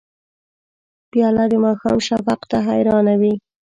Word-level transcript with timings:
پیاله 1.11 1.45
د 1.51 1.53
ماښام 1.65 1.97
شفق 2.07 2.39
ته 2.49 2.57
حیرانه 2.67 3.15
وي. 3.21 3.33